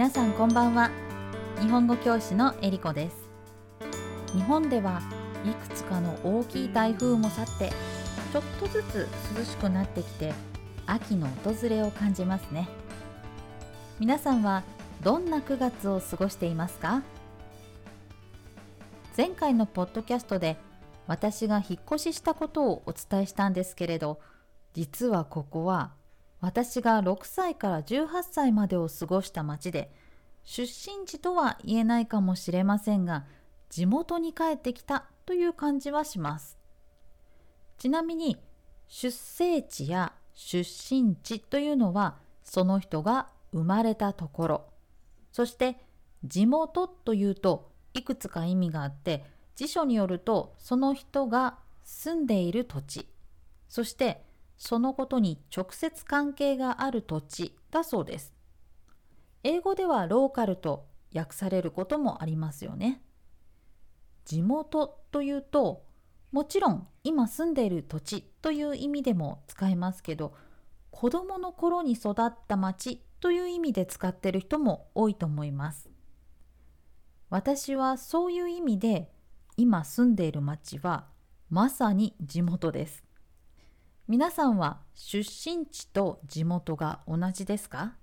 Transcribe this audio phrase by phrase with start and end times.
[0.00, 0.90] 皆さんこんばんは。
[1.60, 3.28] 日本語教師のえりこです。
[4.32, 5.02] 日本では
[5.44, 7.68] いくつかの大きい台風も去って
[8.32, 9.06] ちょっとずつ
[9.36, 10.32] 涼しくなってきて
[10.86, 12.66] 秋の訪れを感じますね。
[13.98, 14.62] 皆さんは
[15.02, 17.02] どんな9月を過ごしていますか？
[19.14, 20.56] 前回のポッドキャストで
[21.08, 24.18] 私が引っ越ししたことをお伝えしたんですけれど
[24.72, 25.92] 実はここは
[26.40, 29.92] 私が6歳から18歳までを過ごした町で
[30.44, 33.26] 出身地とは言えないかもしれませんが
[33.68, 36.58] 地元に帰ってきたという感じはします。
[37.78, 38.36] ちなみに
[38.88, 44.64] 出生地や出身地というのはその人が生まれたところ。
[45.30, 45.76] そして
[46.24, 53.06] 地元というといくつか意味があって辞書によるとその人が住んでいる土地。
[53.68, 54.24] そして
[54.60, 58.34] そのことに直接関係がある土地だそうです。
[59.42, 63.02] 英語ではローカルと訳されることもありますよね。
[64.26, 65.86] 地元というと
[66.30, 70.34] もちろん今住んでいる土地という意味でも使えますけど
[70.90, 75.88] 子どもの頃に育った町という意味で使っている人も多いと思います。
[77.30, 79.10] 私はそういう意味で
[79.56, 81.06] 今住んでいる町は
[81.48, 83.09] まさに地元です。
[84.10, 87.94] 皆さんは出身地と地元が同じですか？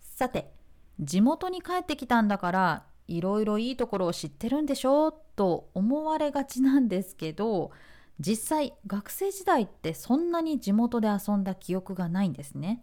[0.00, 0.50] さて
[0.98, 7.72] 地元に帰ってきたんだからいろいろいいところを知ってるんでしょうと思われがちなんですけど
[8.20, 12.82] 実際学生時代ってそんなに地元で遊んだ記憶がないんですね。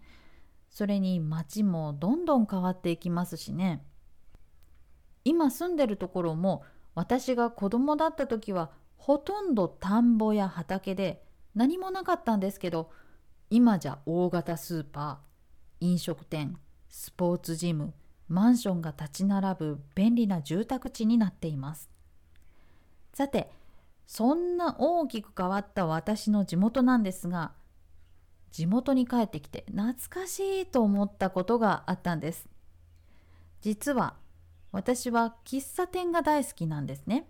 [0.70, 3.84] それに街もどんどん変わっていきますしね。
[5.24, 11.24] 今住んでるところも私が子供だった時はほとんど田んぼや畑で
[11.56, 12.92] 何もなかったんですけど
[13.50, 16.58] 今じゃ大型スーパー飲食店
[16.90, 17.94] スポーツジム
[18.28, 21.90] マンションが立ち並ぶ便利な住宅地になっています。
[23.14, 23.50] さて
[24.08, 27.54] そんな大きく変わった私の地元なんですが
[28.52, 32.48] 地元に帰ってきて懐かしいと思ったことがあったんです。
[33.62, 34.16] 実は
[34.72, 37.28] 私は喫茶店が大好きなんですね。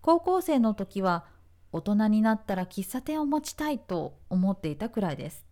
[0.00, 1.24] 高校生の時は
[1.72, 5.44] 大人になったら喫茶店を持ちたいと思っていたくらいです。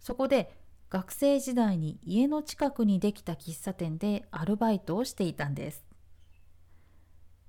[0.00, 0.52] そこで
[0.88, 5.84] 学生時代に家の近くにできた喫茶店でアルバイトをしていたんです。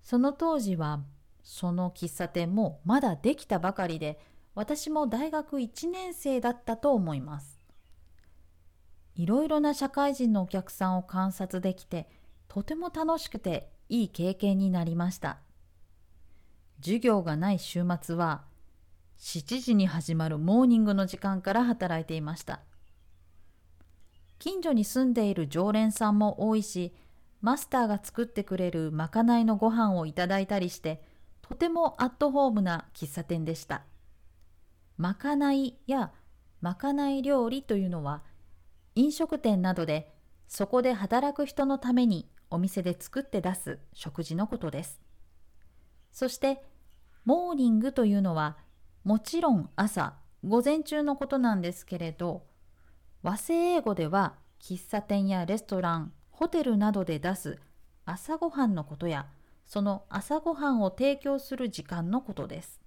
[0.02, 1.02] その当時は
[1.44, 4.20] その喫茶店もまだできたばかりで
[4.56, 7.60] 私も大学1年生だったと思います。
[9.16, 12.10] いろいろな社会人のお客さんを観察できて
[12.48, 15.40] とても楽しくていい経験になりました。
[16.80, 18.44] 授業がない週末は
[19.20, 22.62] 7時に始まるモーニングの時間から働いていました。
[24.40, 26.94] 近所に住んでいる常連さんも多いし
[27.42, 31.02] マスターが作ってくれるまかないのご飯をいただいたりして
[31.42, 33.84] とてもアットホームな喫茶店でした。
[34.98, 36.12] まかないや
[36.62, 38.24] まかない料理というのは
[38.96, 40.12] 飲食店などで
[40.48, 45.07] そこで働く人のためにお店で作って出す食事のことです。
[46.18, 46.64] そして
[47.26, 48.58] モーニングというのは
[49.04, 52.42] もちろん朝午前中のことなんですけれど
[53.22, 57.60] 和製英語では喫茶店やレストランホテルなどで出す
[58.04, 59.28] 朝ごはんのことや
[59.68, 62.82] その朝ごはんを提供する時間のことです。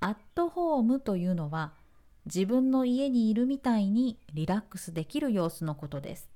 [0.00, 1.72] アットホームというのは
[2.26, 6.28] 自分の家にいるみたいにリラックスできる様子のことです。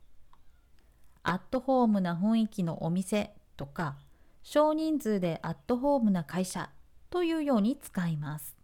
[1.23, 3.97] アットホームな雰囲気のお店とか
[4.49, 6.71] 少人数でアットホームな会社
[7.11, 8.57] というように使います。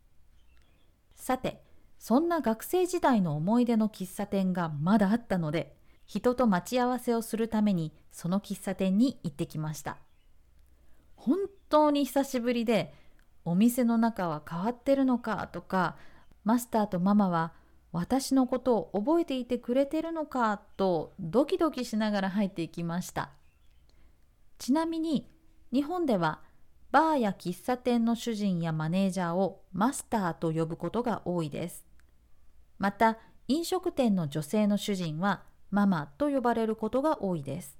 [1.16, 1.60] さて、
[1.98, 5.74] そんな学生時代の思い出の喫茶店がまだあったので、
[6.06, 9.98] 人と待ち合わせをするためにその喫茶店に行ってきました。
[11.16, 11.38] 本
[11.68, 12.94] 当に久しぶりで、
[13.44, 15.96] お店の中は変わってるのかとか、
[16.44, 17.54] マスターとママは
[17.90, 23.32] 私のことを覚えていてくれてるのかとドキドキしながら入っていきました。
[24.58, 25.31] ちなみに
[25.72, 26.40] 日本では
[26.90, 31.86] バーや喫茶店の主人やマネージャーをマスターと呼ぶことが多いです。
[32.78, 37.78] また飲食店の女性の主人はママと呼ばれることが多いです。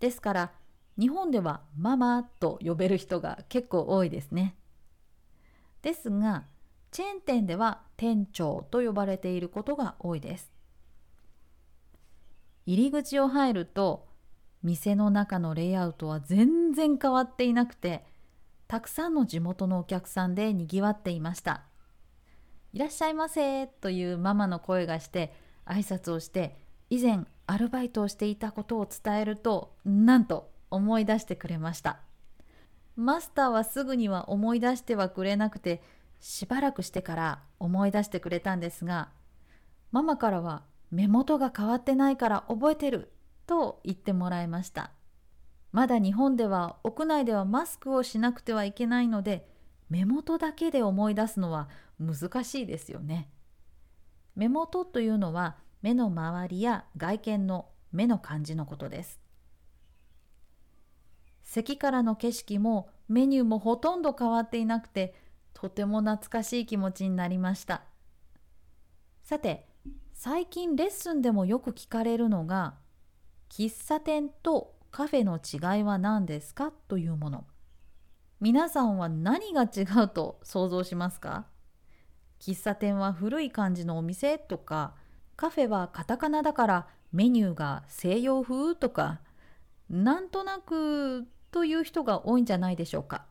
[0.00, 0.52] ですから
[0.98, 4.56] 日本ではママと呼べる人が結構多いですね。
[5.82, 6.44] ですが
[6.90, 10.50] チェーン店では店長と呼ばれていることが多いです。
[12.64, 14.06] 入り口を入ると
[14.64, 18.04] 店の中のレイアウトは全然変わっていなくて
[18.66, 21.64] たくさんの地元のお客さんでにぎわっていました。
[22.72, 25.32] いらっしゃいませというママの声がして
[25.64, 26.56] 挨拶をして
[26.90, 32.00] 以前アルバイトをしていたことを伝えるとなんと思い出してくれました。
[32.96, 35.82] マスターはすぐには思い出してはくれなくて
[36.20, 39.10] しばらくしてから思い出してくれたんですが
[39.90, 43.10] ママからは目元が変わってないから覚えてる
[43.46, 44.90] と言ってもらいました。
[45.72, 49.48] まだ日本では屋内ではマスクをしなくてはいけないので
[49.90, 51.68] 目元だけで思い出すのは
[51.98, 53.28] 難しいですよね。
[54.36, 59.20] 目元というのは目の周りや外見の目の感じのことです。
[61.42, 65.14] 席からの景色もメニューもほとんど変わっていなくて
[65.52, 67.82] とても懐かしい気持ちになりました。
[69.22, 69.68] さて
[70.12, 72.74] 最近レッスンでもよく聞かれるのが
[73.56, 76.72] 喫茶店とカフェの違いは何ですか？
[76.88, 77.44] というもの。
[78.40, 81.46] 皆さんは何が違うと想像しますか？
[82.40, 84.96] 喫茶店は古い感じのお店とか
[85.36, 89.20] カフェはカタカナだからメニューが西洋風とか
[89.88, 93.24] なんとなくという人が多いんじゃないでしょうか。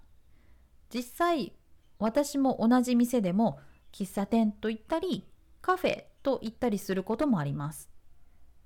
[0.90, 1.52] 実際
[2.00, 3.60] 私も同じ店でも
[3.92, 5.28] 喫茶店と言ったり
[5.62, 7.90] カフェと言ったりすることもあります。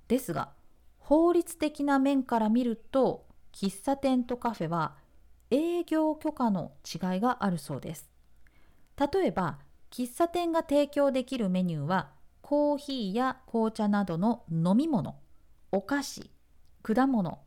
[0.06, 0.56] ですが
[1.08, 3.24] 法律的な面から見ると
[3.54, 4.94] 喫茶店とカフェは
[5.50, 8.10] 営業許可の違いがあるそうです。
[8.98, 9.58] 例えば
[9.90, 12.10] 喫茶店が提供できるメニューは
[12.42, 15.16] コーヒーや紅茶などの飲み物
[15.72, 16.30] お菓子
[16.82, 17.38] 果物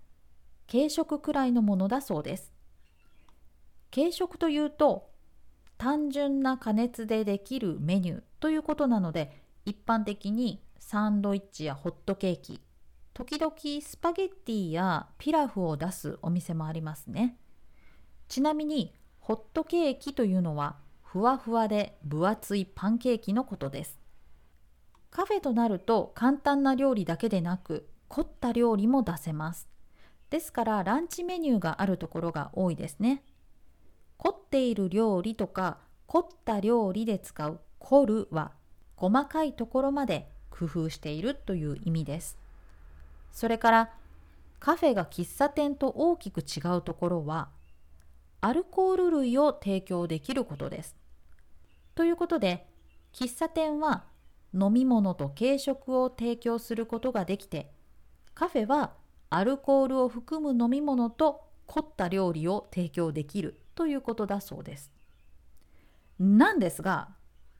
[0.68, 2.52] 軽食くらいのものだそうです。
[3.94, 5.12] 軽食というと
[5.78, 12.60] 単純な加熱でできるメニューということなので一般的にサンドイッチやホットケーキ
[13.14, 17.36] 時々スパゲッティやピラフを出すお店もありますね。
[18.30, 24.00] ちなみにホットケーキというのはふわふわで分厚いパンケーキのことです。
[25.10, 29.68] カフェとなると簡単な料理だけでなく凝った料理も出せます。
[30.30, 33.24] ですからランチメニューがあるところが多いですね。
[34.16, 38.54] 凝っている料理とか凝った料理で使う凝るは
[38.96, 42.41] 細かいところまで工夫しているという意味です。
[43.32, 43.90] それから
[44.60, 47.50] カフェが喫茶店と大きく違うところは
[48.42, 50.96] アルコール類を提供できることです
[51.96, 52.68] ということで
[53.14, 54.06] 喫茶店は
[54.54, 57.72] 飲み物と軽食を提供することができて
[58.34, 58.94] カフェは
[59.30, 64.92] アルコールを含む飲み物と凝った料理を提供できるということだそうです。
[66.20, 67.10] なんですが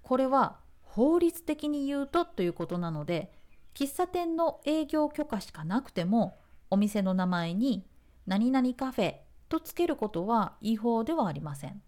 [0.04, 3.32] これは法律的に言うとということなので
[3.74, 6.38] 喫茶店の営業許可しかなくても
[6.70, 7.86] お店の名前に
[8.28, 9.16] 何々カフェ
[9.50, 11.82] とつけることは違法ではありません。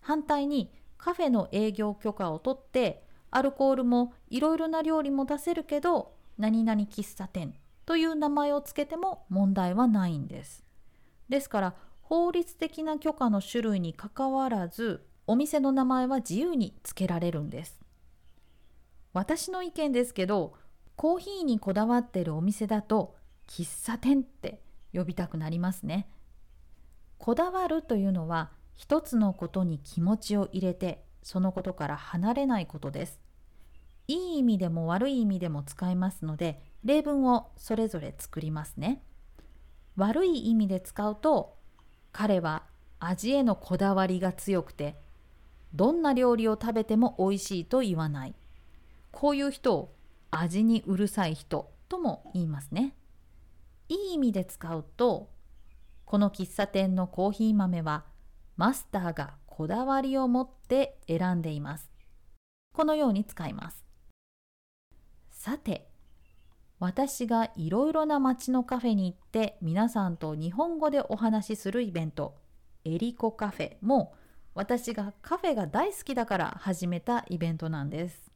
[0.00, 7.54] 反対にカフェの営業許可を取ってアルコールもいろいろな料理も出せるけど何々喫茶店
[7.84, 10.64] という名前をつけても問題はないんです。
[11.28, 17.80] ですから法律的な許可の種類にかかわらずお店の名前は自由につけられるんです。
[19.12, 20.54] 私の意見ですけど
[20.96, 23.16] コーヒーにこだわってるお店だと
[23.48, 24.60] 喫茶店って
[24.92, 26.08] 呼びたくなりますね。
[27.18, 33.20] こだわるというのは一つのことに気持ちを入れてそのことから離れないことです。
[34.06, 39.02] いい意味でも悪い意味でも使いますので例文をそれぞれ作りますね。
[39.96, 41.56] 悪い意味で使うと
[42.12, 42.64] 彼は
[42.98, 44.96] 味へのこだわりが強くて
[45.74, 48.34] どんな料理を食べても美味しいと言わない
[49.10, 49.94] こういう人を
[50.38, 52.94] 味にうるさい人とも言いますね
[53.88, 55.30] いい意味で使うと
[56.04, 58.04] この喫茶店のコーヒー豆は
[58.56, 61.90] マスターがこだわりを持って選んでいます。
[62.72, 63.84] このように使います。
[65.30, 65.88] さて、
[66.78, 72.36] 私がいろいろな街のカフェに行って皆さんと日本語でお話しするイベント、
[72.84, 74.14] エリコカフェも
[74.54, 78.33] 私がカフェが大好きだから始めたイベントなんです。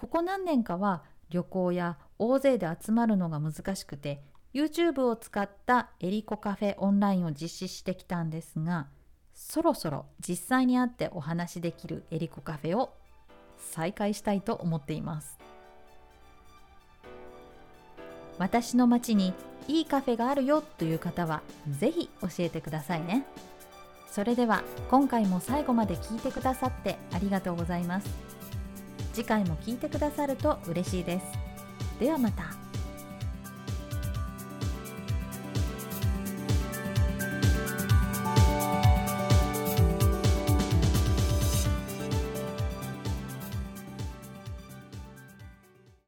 [0.00, 4.22] ここ何年かは旅行や大勢で集まるのが難しくて
[4.54, 8.86] YouTube を使ったエリコカフェオンラインを実施してきたんですが
[9.34, 12.94] そろそろ実際に会ってお話しできるエリコカフェを
[13.58, 15.38] 再開したいと思っています。
[18.38, 19.34] 私の街に
[19.68, 23.26] いいカフェがあるよという方はぜひ教えてくださいね。
[24.10, 28.29] それでは今回も最後まで聞いてくださってありがとうございます。
[29.12, 31.26] 次回も聞いてくださると嬉しいです。
[31.98, 32.59] ではまた。